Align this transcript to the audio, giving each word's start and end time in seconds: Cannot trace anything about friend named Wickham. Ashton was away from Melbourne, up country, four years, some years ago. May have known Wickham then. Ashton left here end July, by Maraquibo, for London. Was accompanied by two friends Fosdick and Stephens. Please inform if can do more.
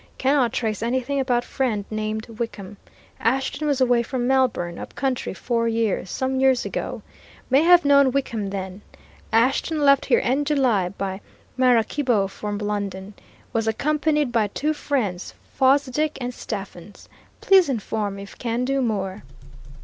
Cannot 0.17 0.51
trace 0.51 0.81
anything 0.81 1.19
about 1.19 1.43
friend 1.45 1.85
named 1.91 2.27
Wickham. 2.27 2.77
Ashton 3.19 3.67
was 3.67 3.79
away 3.79 4.01
from 4.01 4.25
Melbourne, 4.25 4.79
up 4.79 4.95
country, 4.95 5.31
four 5.31 5.67
years, 5.67 6.09
some 6.09 6.39
years 6.39 6.65
ago. 6.65 7.03
May 7.51 7.61
have 7.61 7.85
known 7.85 8.11
Wickham 8.11 8.49
then. 8.49 8.81
Ashton 9.31 9.81
left 9.85 10.05
here 10.05 10.19
end 10.23 10.47
July, 10.47 10.89
by 10.89 11.21
Maraquibo, 11.55 12.25
for 12.27 12.51
London. 12.51 13.13
Was 13.53 13.67
accompanied 13.67 14.31
by 14.31 14.47
two 14.47 14.73
friends 14.73 15.35
Fosdick 15.55 16.17
and 16.19 16.33
Stephens. 16.33 17.07
Please 17.39 17.69
inform 17.69 18.17
if 18.17 18.35
can 18.39 18.65
do 18.65 18.81
more. 18.81 19.21